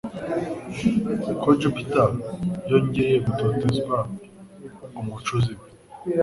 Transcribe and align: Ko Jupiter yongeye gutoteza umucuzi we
Ko 1.41 1.49
Jupiter 1.61 2.07
yongeye 2.69 3.15
gutoteza 3.25 3.97
umucuzi 4.99 5.53
we 5.59 5.67